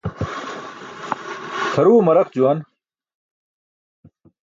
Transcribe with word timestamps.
Kʰaruwe 1.73 2.01
maraq 2.05 2.27
juwan. 2.35 2.59